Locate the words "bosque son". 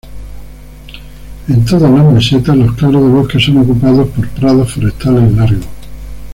3.09-3.59